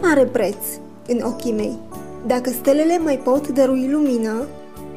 Ai 0.07 0.13
mare 0.13 0.29
preț 0.29 0.55
în 1.07 1.21
ochii 1.23 1.51
mei. 1.51 1.77
Dacă 2.27 2.49
stelele 2.49 2.97
mai 2.97 3.17
pot 3.17 3.47
dărui 3.47 3.89
lumină, 3.91 4.47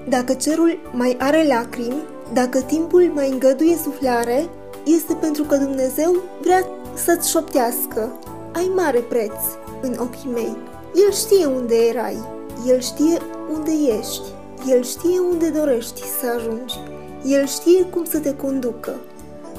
dacă 0.09 0.33
cerul 0.33 0.79
mai 0.92 1.16
are 1.18 1.46
lacrimi, 1.46 2.03
dacă 2.33 2.61
timpul 2.61 3.11
mai 3.14 3.31
îngăduie 3.31 3.77
suflare, 3.77 4.49
este 4.85 5.14
pentru 5.14 5.42
că 5.42 5.57
Dumnezeu 5.57 6.16
vrea 6.40 6.66
să-ți 6.94 7.31
șoptească. 7.31 8.12
Ai 8.53 8.70
mare 8.77 8.99
preț 8.99 9.33
în 9.83 9.96
ochii 10.01 10.31
mei. 10.33 10.57
El 11.07 11.12
știe 11.12 11.46
unde 11.46 11.75
erai, 11.75 12.18
El 12.66 12.81
știe 12.81 13.18
unde 13.53 13.73
ești, 13.99 14.29
El 14.68 14.83
știe 14.83 15.18
unde 15.31 15.49
dorești 15.49 16.01
să 16.20 16.27
ajungi, 16.37 16.75
El 17.25 17.46
știe 17.46 17.83
cum 17.83 18.05
să 18.05 18.18
te 18.18 18.35
conducă. 18.37 18.94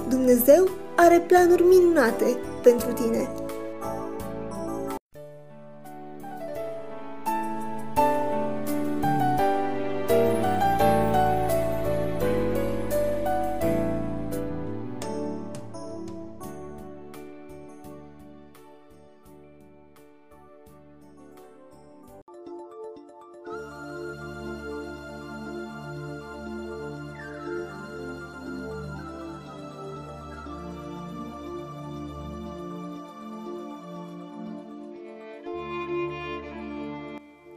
Dumnezeu 0.09 0.67
are 0.95 1.19
planuri 1.27 1.63
minunate 1.63 2.37
pentru 2.63 2.91
tine. 2.91 3.40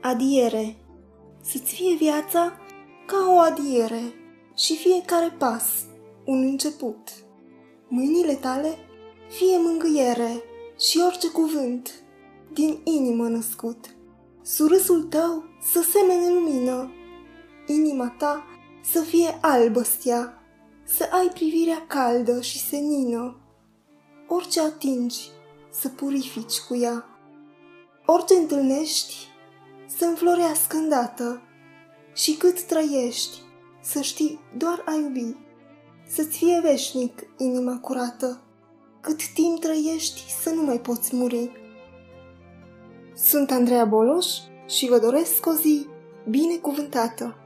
Adiere. 0.06 0.76
Să-ți 1.40 1.74
fie 1.74 1.94
viața 1.94 2.52
ca 3.06 3.32
o 3.32 3.38
adiere 3.38 4.02
și 4.56 4.76
fiecare 4.76 5.34
pas 5.38 5.64
un 6.24 6.42
început. 6.42 7.08
Mâinile 7.88 8.34
tale 8.34 8.78
fie 9.28 9.58
mângâiere 9.58 10.42
și 10.78 11.02
orice 11.06 11.30
cuvânt 11.30 11.90
din 12.52 12.80
inimă 12.82 13.28
născut. 13.28 13.96
Surâsul 14.42 15.02
tău 15.02 15.44
să 15.72 15.82
semene 15.82 16.32
lumină, 16.32 16.90
inima 17.66 18.14
ta 18.18 18.44
să 18.82 19.00
fie 19.00 19.38
albă 19.40 19.82
stea, 19.82 20.42
să 20.84 21.08
ai 21.12 21.30
privirea 21.34 21.84
caldă 21.86 22.40
și 22.40 22.58
senină. 22.58 23.40
Orice 24.28 24.60
atingi, 24.60 25.28
să 25.70 25.88
purifici 25.88 26.58
cu 26.68 26.76
ea. 26.76 27.04
Orice 28.06 28.34
întâlnești, 28.34 29.32
să 29.98 30.04
înflorească 30.04 30.76
îndată 30.76 31.42
și 32.14 32.36
cât 32.36 32.62
trăiești, 32.62 33.38
să 33.82 34.00
știi 34.00 34.40
doar 34.56 34.82
a 34.86 34.94
iubi, 34.94 35.36
să-ți 36.06 36.36
fie 36.36 36.60
veșnic 36.62 37.26
inima 37.38 37.78
curată, 37.78 38.40
cât 39.00 39.32
timp 39.34 39.60
trăiești 39.60 40.20
să 40.42 40.50
nu 40.50 40.62
mai 40.62 40.80
poți 40.80 41.14
muri. 41.14 41.50
Sunt 43.14 43.50
Andreea 43.50 43.84
Boloș 43.84 44.26
și 44.66 44.88
vă 44.88 44.98
doresc 44.98 45.46
o 45.46 45.52
zi 45.52 45.86
binecuvântată! 46.28 47.36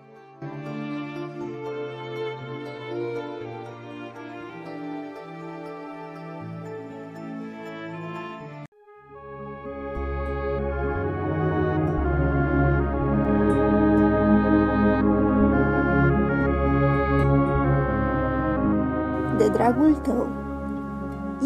Dragul 19.59 19.95
tău. 19.95 20.27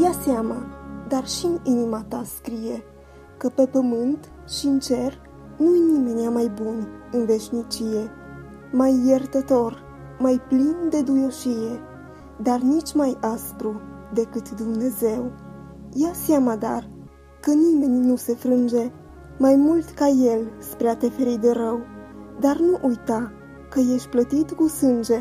Ia 0.02 0.12
seama, 0.24 0.56
dar 1.08 1.26
și 1.26 1.46
în 1.46 1.58
inima 1.62 2.04
ta 2.08 2.22
scrie 2.24 2.82
că 3.36 3.48
pe 3.48 3.66
pământ 3.66 4.30
și 4.48 4.66
în 4.66 4.78
cer 4.78 5.20
nu-i 5.56 5.80
nimeni 5.92 6.28
mai 6.32 6.52
bun 6.62 6.88
în 7.12 7.24
veșnicie, 7.24 8.10
mai 8.72 9.02
iertător, 9.06 9.82
mai 10.18 10.40
plin 10.48 10.76
de 10.90 11.02
duioșie, 11.02 11.80
dar 12.42 12.60
nici 12.60 12.94
mai 12.94 13.16
aspru 13.20 13.80
decât 14.14 14.50
Dumnezeu. 14.50 15.32
Ia 15.92 16.12
seama, 16.12 16.56
dar, 16.56 16.88
că 17.40 17.50
nimeni 17.50 18.06
nu 18.06 18.16
se 18.16 18.34
frânge 18.34 18.92
mai 19.38 19.56
mult 19.56 19.90
ca 19.90 20.08
El 20.08 20.52
spre 20.58 20.88
a 20.88 20.96
te 20.96 21.08
feri 21.08 21.38
de 21.40 21.50
rău, 21.50 21.80
dar 22.40 22.56
nu 22.56 22.78
uita 22.82 23.32
că 23.70 23.80
ești 23.94 24.08
plătit 24.08 24.50
cu 24.50 24.68
sânge 24.68 25.18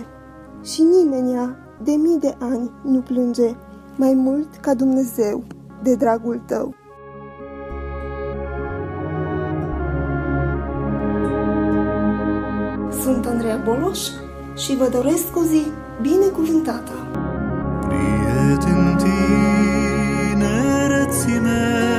și 0.62 0.82
nimeni 0.82 1.38
de 1.84 1.92
mii 1.92 2.20
de 2.20 2.36
ani 2.40 2.72
nu 2.84 3.00
plânge 3.00 3.56
mai 3.96 4.14
mult 4.14 4.56
ca 4.56 4.74
Dumnezeu 4.74 5.44
de 5.84 5.96
dragul 5.96 6.42
tău. 6.46 6.74
Sunt 13.02 13.26
Andreea 13.26 13.62
Boloș 13.66 14.00
și 14.56 14.76
vă 14.76 14.90
doresc 14.92 15.36
o 15.36 15.44
zi 15.44 15.64
binecuvântată! 16.02 16.92
Prieten 17.88 18.98
tinereții 20.28 21.40
mele 21.40 21.91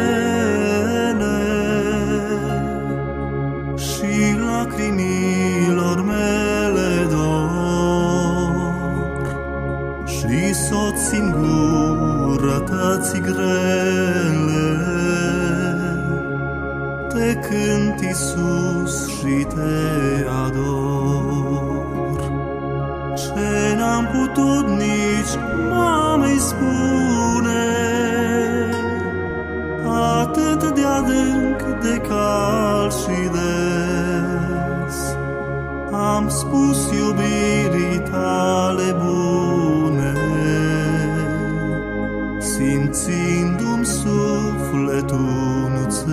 singurătății 12.83 13.21
grele 13.21 14.77
te 17.09 17.35
cânt 17.35 18.01
Iisus 18.01 19.09
și 19.09 19.47
te 19.55 20.27
ador. 20.45 22.21
Ce 23.17 23.75
n-am 23.77 24.07
putut 24.07 24.67
nici 24.67 25.35
mamei 25.71 26.39
spune, 26.39 27.65
atât 30.21 30.75
de 30.75 30.85
adânc, 30.85 31.63
de 31.83 31.97
cal 32.09 32.91
și 32.91 33.29
des, 33.33 34.97
am 35.93 36.29
spus 36.29 36.91
iubirii 36.99 37.99
tale 38.11 38.97
bune, 39.03 39.32
simțindu-mi 42.63 43.85
sufletul 43.85 45.71
înțeles. 45.85 46.11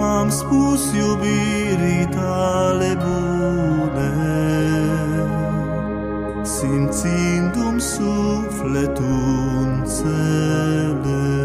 Am 0.00 0.28
spus 0.30 0.92
iubirii 0.92 2.08
tale 2.10 2.98
bune, 3.04 4.12
simțindu-mi 6.42 7.80
sufletul 7.80 9.06
înțeles. 9.62 11.37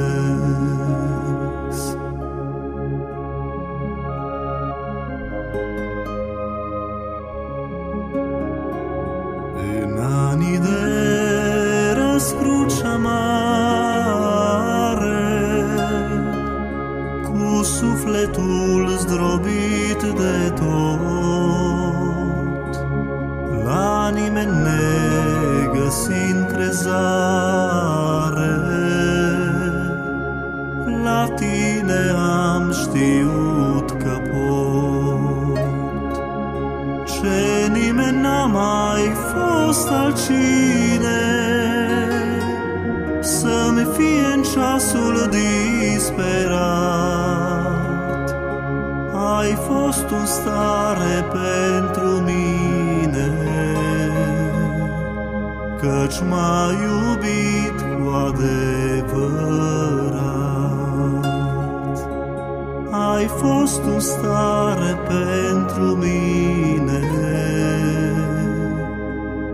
Ai 63.24 63.30
fost 63.30 63.84
un 63.84 64.00
stare 64.00 64.98
pentru 65.08 65.84
mine, 65.84 67.02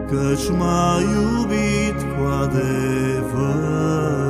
Căci 0.08 0.50
m-ai 0.58 1.04
iubit 1.04 2.02
cu 2.02 2.24
adevărat. 2.42 4.29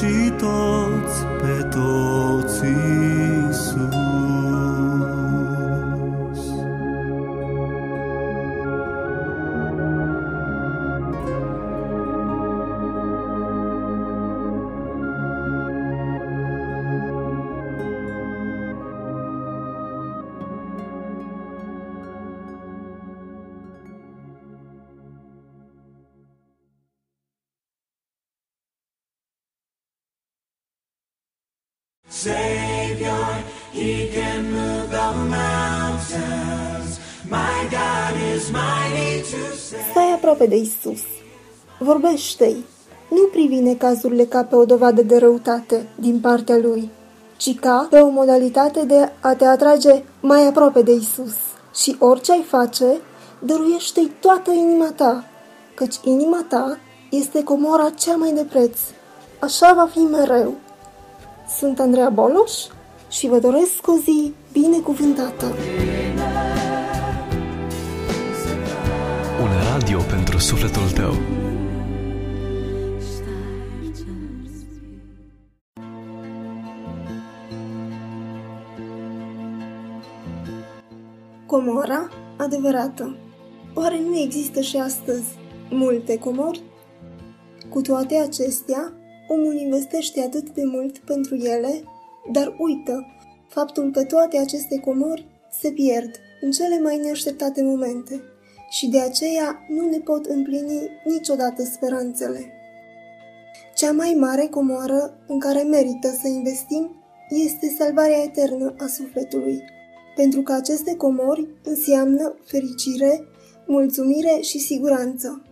Vecii 0.00 0.30
toți, 0.30 1.24
pe 1.24 1.62
toți 1.62 2.64
aproape 40.46 40.48
de 40.48 40.56
Isus. 40.56 41.02
Vorbește-i. 41.78 42.64
Nu 43.08 43.28
privi 43.32 43.54
necazurile 43.54 44.24
ca 44.24 44.42
pe 44.42 44.56
o 44.56 44.64
dovadă 44.64 45.02
de 45.02 45.18
răutate 45.18 45.88
din 45.94 46.20
partea 46.20 46.56
Lui, 46.56 46.90
ci 47.36 47.54
ca 47.60 47.86
pe 47.90 47.98
o 47.98 48.08
modalitate 48.08 48.84
de 48.84 49.10
a 49.20 49.34
te 49.34 49.44
atrage 49.44 50.02
mai 50.20 50.46
aproape 50.46 50.82
de 50.82 50.92
Isus. 50.92 51.34
Și 51.74 51.96
orice 51.98 52.32
ai 52.32 52.44
face, 52.48 53.00
dăruiește-i 53.38 54.10
toată 54.20 54.50
inima 54.50 54.92
ta, 54.96 55.24
căci 55.74 55.96
inima 56.04 56.44
ta 56.48 56.78
este 57.10 57.42
comora 57.42 57.90
cea 57.90 58.16
mai 58.16 58.32
de 58.32 58.42
preț. 58.42 58.78
Așa 59.38 59.72
va 59.74 59.88
fi 59.92 59.98
mereu. 59.98 60.54
Sunt 61.58 61.80
Andreea 61.80 62.08
Boloș 62.08 62.52
și 63.08 63.28
vă 63.28 63.38
doresc 63.38 63.86
o 63.86 63.96
zi 64.04 64.34
binecuvântată. 64.52 65.46
Un 69.42 69.50
radio 69.72 69.98
pentru 69.98 70.25
sufletul 70.38 70.90
tău. 70.90 71.12
Comora 81.46 82.08
adevărată. 82.36 83.16
Oare 83.74 84.00
nu 84.00 84.18
există 84.18 84.60
și 84.60 84.76
astăzi 84.76 85.26
multe 85.70 86.18
comori? 86.18 86.62
Cu 87.70 87.80
toate 87.80 88.16
acestea, 88.16 88.92
omul 89.28 89.54
investește 89.54 90.20
atât 90.20 90.50
de 90.50 90.62
mult 90.64 90.98
pentru 90.98 91.34
ele, 91.34 91.82
dar 92.32 92.54
uită 92.58 93.06
faptul 93.48 93.90
că 93.90 94.04
toate 94.04 94.38
aceste 94.38 94.78
comori 94.78 95.26
se 95.60 95.70
pierd 95.70 96.10
în 96.40 96.50
cele 96.50 96.80
mai 96.80 96.96
neașteptate 96.96 97.62
momente 97.62 98.22
și 98.68 98.88
de 98.88 99.00
aceea 99.00 99.64
nu 99.68 99.88
ne 99.88 99.98
pot 99.98 100.26
împlini 100.26 100.90
niciodată 101.04 101.62
speranțele. 101.64 102.50
Cea 103.74 103.92
mai 103.92 104.16
mare 104.18 104.46
comoară 104.46 105.18
în 105.26 105.38
care 105.38 105.62
merită 105.62 106.08
să 106.20 106.28
investim 106.28 107.04
este 107.28 107.74
salvarea 107.78 108.22
eternă 108.22 108.74
a 108.78 108.86
sufletului, 108.86 109.62
pentru 110.16 110.42
că 110.42 110.52
aceste 110.52 110.96
comori 110.96 111.46
înseamnă 111.64 112.34
fericire, 112.44 113.24
mulțumire 113.66 114.38
și 114.40 114.58
siguranță. 114.58 115.42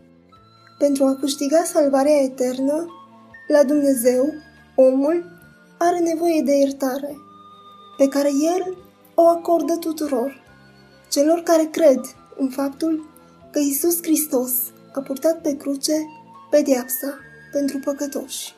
Pentru 0.79 1.05
a 1.05 1.15
câștiga 1.15 1.63
salvarea 1.65 2.23
eternă, 2.23 2.87
la 3.49 3.65
Dumnezeu, 3.65 4.25
omul 4.77 5.25
are 5.79 5.99
nevoie 5.99 6.43
de 6.43 6.57
iertare, 6.57 7.15
pe 7.97 8.09
care 8.09 8.29
El 8.29 8.77
o 9.15 9.23
acordă 9.23 9.77
tuturor, 9.77 10.43
celor 11.11 11.41
care 11.41 11.65
cred 11.65 12.01
în 12.37 12.49
faptul 12.49 13.09
că 13.51 13.59
Isus 13.59 14.03
Hristos 14.03 14.53
a 14.93 15.01
purtat 15.01 15.41
pe 15.41 15.57
cruce 15.57 15.93
pedeapsa 16.51 17.19
pentru 17.53 17.79
păcătoși. 17.79 18.55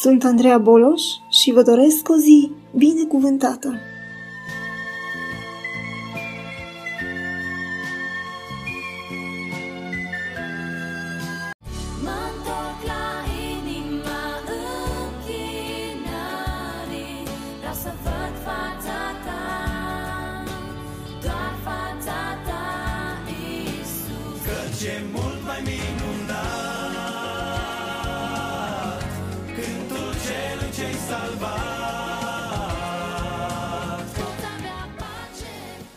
Sunt 0.00 0.24
Andreea 0.24 0.58
Boloș 0.58 1.02
și 1.30 1.52
vă 1.52 1.62
doresc 1.62 2.08
o 2.08 2.16
zi 2.16 2.50
binecuvântată! 2.76 3.74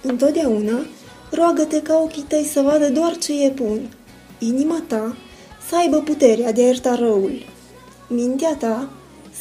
Întotdeauna 0.10 0.80
roagă-te 1.32 1.82
ca 1.82 2.02
ochii 2.04 2.26
tăi 2.28 2.50
să 2.54 2.62
vadă 2.62 2.90
doar 2.90 3.18
ce 3.18 3.46
e 3.46 3.50
bun, 3.50 3.80
inima 4.40 4.84
ta 4.88 5.16
să 5.68 5.76
aibă 5.76 5.98
puterea 5.98 6.52
de 6.52 6.62
a 6.62 6.66
ierta 6.66 6.96
răul, 6.96 7.46
mintea 8.08 8.56
ta 8.56 8.90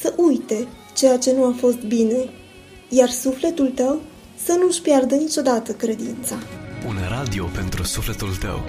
să 0.00 0.14
uite 0.16 0.66
ceea 0.94 1.18
ce 1.18 1.32
nu 1.32 1.44
a 1.44 1.54
fost 1.58 1.78
bine, 1.78 2.30
iar 2.88 3.08
sufletul 3.08 3.70
tău 3.74 4.00
să 4.44 4.56
nu-și 4.60 4.82
piardă 4.82 5.14
niciodată 5.14 5.72
credința. 5.72 6.34
Un 6.86 6.96
radio 7.08 7.44
pentru 7.54 7.82
sufletul 7.82 8.36
tău. 8.40 8.60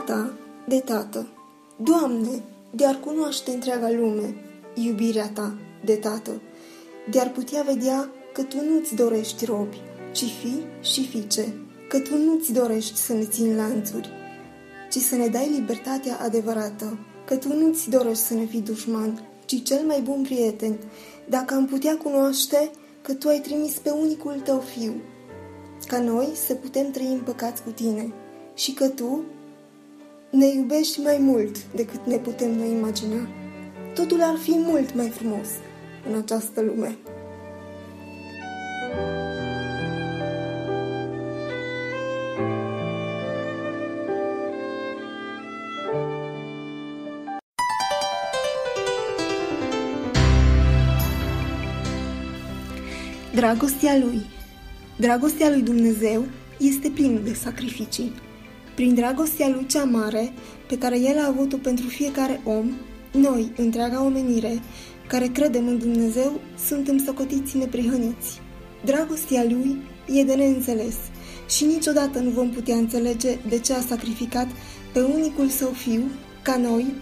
Iubirea 0.00 0.24
ta 0.24 0.32
de 0.66 0.78
tată. 0.78 1.26
Doamne, 1.76 2.42
de-ar 2.70 3.00
cunoaște 3.00 3.50
întreaga 3.50 3.90
lume, 3.90 4.34
iubirea 4.74 5.28
ta 5.28 5.54
de 5.84 5.94
tată, 5.94 6.30
de-ar 7.10 7.30
putea 7.30 7.62
vedea 7.62 8.10
că 8.32 8.42
tu 8.42 8.56
nu-ți 8.64 8.94
dorești 8.94 9.44
robi, 9.44 9.80
ci 10.12 10.24
fi 10.24 10.64
și 10.80 11.06
fiice, 11.06 11.54
că 11.88 11.98
tu 11.98 12.16
nu-ți 12.16 12.52
dorești 12.52 12.96
să 12.96 13.12
ne 13.12 13.24
țin 13.24 13.56
lanțuri, 13.56 14.10
ci 14.90 14.96
să 14.96 15.16
ne 15.16 15.26
dai 15.26 15.50
libertatea 15.58 16.18
adevărată, 16.20 16.98
că 17.26 17.36
tu 17.36 17.54
nu-ți 17.54 17.90
dorești 17.90 18.24
să 18.24 18.34
ne 18.34 18.44
fii 18.44 18.60
dușman, 18.60 19.28
ci 19.44 19.62
cel 19.62 19.86
mai 19.86 20.00
bun 20.00 20.22
prieten, 20.22 20.78
dacă 21.28 21.54
am 21.54 21.66
putea 21.66 21.96
cunoaște 21.96 22.70
că 23.02 23.14
tu 23.14 23.28
ai 23.28 23.40
trimis 23.40 23.74
pe 23.74 23.90
unicul 23.90 24.40
tău 24.44 24.58
fiu, 24.58 24.92
ca 25.86 26.00
noi 26.00 26.28
să 26.46 26.54
putem 26.54 26.90
trăi 26.90 27.12
împăcați 27.12 27.62
cu 27.62 27.70
tine 27.70 28.12
și 28.54 28.72
că 28.72 28.88
tu 28.88 29.24
ne 30.30 30.46
iubești 30.46 31.00
mai 31.00 31.16
mult 31.20 31.72
decât 31.74 32.06
ne 32.06 32.16
putem 32.16 32.50
noi 32.56 32.70
imagina. 32.70 33.28
Totul 33.94 34.22
ar 34.22 34.36
fi 34.36 34.54
mult 34.56 34.94
mai 34.94 35.08
frumos 35.08 35.48
în 36.08 36.18
această 36.18 36.60
lume. 36.60 36.96
Dragostea 53.34 53.98
lui 53.98 54.22
Dragostea 54.96 55.48
lui 55.48 55.62
Dumnezeu 55.62 56.24
este 56.58 56.88
plină 56.88 57.18
de 57.18 57.34
sacrificii. 57.34 58.12
Prin 58.80 58.94
dragostea 58.94 59.48
lui 59.48 59.66
cea 59.66 59.84
mare, 59.84 60.32
pe 60.66 60.78
care 60.78 60.98
El 60.98 61.18
a 61.18 61.26
avut-o 61.26 61.56
pentru 61.56 61.86
fiecare 61.86 62.40
om, 62.44 62.70
noi, 63.12 63.52
întreaga 63.56 64.04
omenire, 64.04 64.60
care 65.08 65.26
credem 65.26 65.66
în 65.66 65.78
Dumnezeu, 65.78 66.40
suntem 66.66 66.98
socotiți 67.04 67.56
neprihăniți. 67.56 68.40
Dragostea 68.84 69.44
lui 69.44 69.76
e 70.06 70.24
de 70.24 70.34
neînțeles 70.34 70.94
și 71.48 71.64
niciodată 71.64 72.18
nu 72.18 72.30
vom 72.30 72.50
putea 72.50 72.76
înțelege 72.76 73.38
de 73.48 73.58
ce 73.58 73.72
a 73.72 73.80
sacrificat 73.80 74.46
pe 74.92 75.00
unicul 75.00 75.48
său 75.48 75.68
fiu, 75.68 76.02
ca 76.42 76.56
noi, 76.56 76.94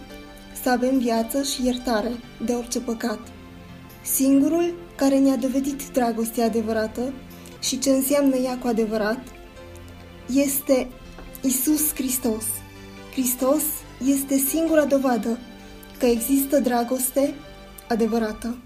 să 0.63 0.69
avem 0.69 0.97
viață 0.97 1.43
și 1.43 1.65
iertare 1.65 2.11
de 2.45 2.53
orice 2.53 2.79
păcat. 2.79 3.19
Singurul 4.01 4.73
care 4.95 5.19
ne-a 5.19 5.35
dovedit 5.35 5.91
dragostea 5.91 6.45
adevărată 6.45 7.13
și 7.59 7.79
ce 7.79 7.89
înseamnă 7.89 8.35
ea 8.35 8.57
cu 8.57 8.67
adevărat 8.67 9.19
este 10.33 10.87
Isus 11.41 11.93
Hristos. 11.93 12.43
Hristos 13.11 13.61
este 14.05 14.37
singura 14.37 14.85
dovadă 14.85 15.39
că 15.97 16.05
există 16.05 16.59
dragoste 16.59 17.33
adevărată. 17.87 18.57